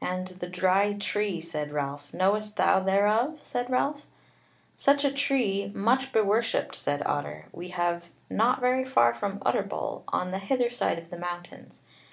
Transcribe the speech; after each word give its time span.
"And 0.00 0.28
the 0.28 0.46
Dry 0.46 0.92
Tree," 0.92 1.40
said 1.40 1.72
Ralph, 1.72 2.14
"knowest 2.14 2.54
thou 2.56 2.78
thereof?" 2.78 3.40
said 3.42 3.68
Ralph. 3.68 4.02
"Such 4.76 5.04
a 5.04 5.10
tree, 5.10 5.72
much 5.74 6.12
beworshipped," 6.12 6.76
said 6.76 7.02
Otter, 7.04 7.46
"we 7.50 7.70
have, 7.70 8.04
not 8.30 8.60
very 8.60 8.84
far 8.84 9.14
from 9.16 9.42
Utterbol, 9.44 10.04
on 10.06 10.30
the 10.30 10.38
hither 10.38 10.70
side 10.70 10.98
of 11.00 11.10
the 11.10 11.18
mountains. 11.18 11.80